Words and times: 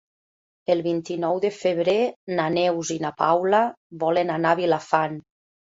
El 0.75 0.79
vint-i-nou 0.87 1.41
de 1.43 1.51
febrer 1.57 1.95
na 2.41 2.49
Neus 2.57 2.93
i 2.97 2.99
na 3.05 3.13
Paula 3.21 3.63
volen 4.07 4.35
anar 4.41 4.57
a 4.59 4.63
Vilafant. 4.65 5.25